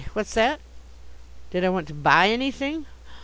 [0.13, 0.59] what's that?
[1.51, 2.87] Did I want to buy anything?